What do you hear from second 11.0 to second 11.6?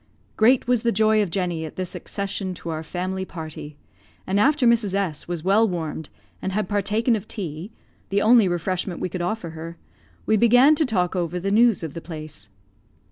over the